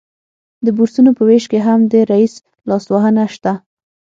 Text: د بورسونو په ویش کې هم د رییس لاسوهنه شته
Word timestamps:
د 0.65 0.67
بورسونو 0.77 1.11
په 1.17 1.23
ویش 1.27 1.45
کې 1.51 1.59
هم 1.67 1.79
د 1.91 1.93
رییس 2.11 2.33
لاسوهنه 2.69 3.25
شته 3.35 3.53